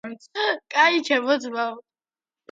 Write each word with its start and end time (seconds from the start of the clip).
კაი 0.75 0.95
ჩემო 1.09 1.35
ძმაო 1.43 1.73